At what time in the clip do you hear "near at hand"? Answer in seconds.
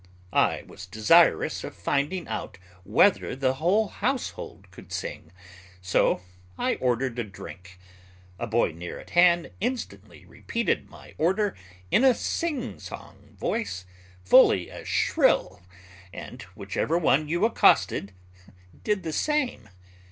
8.71-9.51